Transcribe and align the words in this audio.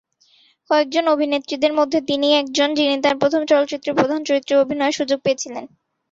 কয়েকজন 0.69 1.05
অভিনেত্রীদের 1.07 1.73
মধ্যে 1.73 1.99
তিনি 2.09 2.27
একজন 2.35 2.69
যিনি 2.73 2.95
তার 3.01 3.15
প্রথম 3.21 3.41
চলচ্চিত্রে 3.45 3.91
প্রধান 3.93 4.19
চরিত্রে 4.23 4.53
অভিনয়ের 4.55 4.97
সুযোগ 4.99 5.19
পেয়েছিলেন। 5.21 5.65